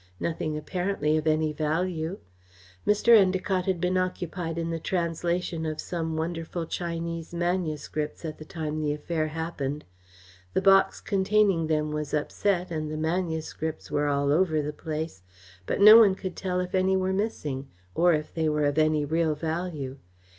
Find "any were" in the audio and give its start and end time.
16.73-17.13